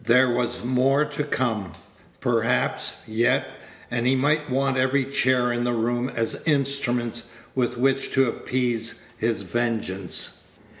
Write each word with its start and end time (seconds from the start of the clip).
There 0.03 0.31
was 0.31 0.63
more 0.63 1.05
to 1.05 1.23
come, 1.23 1.73
perhaps, 2.21 2.95
yet, 3.07 3.45
and 3.91 4.07
he 4.07 4.15
might 4.15 4.49
want 4.49 4.75
every 4.75 5.05
chair 5.05 5.51
in 5.53 5.63
the 5.63 5.73
room 5.73 6.09
as 6.15 6.41
instruments 6.47 7.29
with 7.53 7.77
which 7.77 8.11
to 8.13 8.27
appease 8.27 8.99
his 9.19 9.43
vengeance. 9.43 10.41